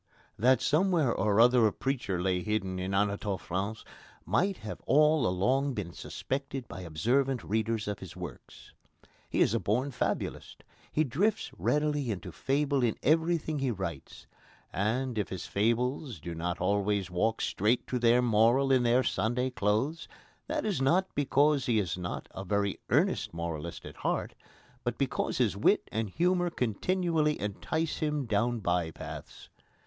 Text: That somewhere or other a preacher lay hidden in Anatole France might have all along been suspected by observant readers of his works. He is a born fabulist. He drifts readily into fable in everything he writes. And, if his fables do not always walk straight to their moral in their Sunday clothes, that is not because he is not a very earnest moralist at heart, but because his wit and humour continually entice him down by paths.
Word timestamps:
That 0.39 0.63
somewhere 0.63 1.13
or 1.13 1.39
other 1.39 1.67
a 1.67 1.71
preacher 1.71 2.19
lay 2.19 2.41
hidden 2.41 2.79
in 2.79 2.91
Anatole 2.95 3.37
France 3.37 3.85
might 4.25 4.57
have 4.65 4.81
all 4.87 5.27
along 5.27 5.75
been 5.75 5.93
suspected 5.93 6.67
by 6.67 6.81
observant 6.81 7.43
readers 7.43 7.87
of 7.87 7.99
his 7.99 8.15
works. 8.15 8.73
He 9.29 9.41
is 9.41 9.53
a 9.53 9.59
born 9.59 9.91
fabulist. 9.91 10.63
He 10.91 11.03
drifts 11.03 11.51
readily 11.55 12.09
into 12.09 12.31
fable 12.31 12.81
in 12.81 12.97
everything 13.03 13.59
he 13.59 13.69
writes. 13.69 14.25
And, 14.73 15.19
if 15.19 15.29
his 15.29 15.45
fables 15.45 16.19
do 16.19 16.33
not 16.33 16.59
always 16.59 17.11
walk 17.11 17.39
straight 17.39 17.85
to 17.85 17.99
their 17.99 18.23
moral 18.23 18.71
in 18.71 18.81
their 18.81 19.03
Sunday 19.03 19.51
clothes, 19.51 20.07
that 20.47 20.65
is 20.65 20.81
not 20.81 21.13
because 21.13 21.67
he 21.67 21.77
is 21.77 21.95
not 21.95 22.27
a 22.31 22.43
very 22.43 22.79
earnest 22.89 23.35
moralist 23.35 23.85
at 23.85 23.97
heart, 23.97 24.33
but 24.83 24.97
because 24.97 25.37
his 25.37 25.55
wit 25.55 25.87
and 25.91 26.09
humour 26.09 26.49
continually 26.49 27.39
entice 27.39 27.97
him 27.97 28.25
down 28.25 28.61
by 28.61 28.89
paths. 28.89 29.49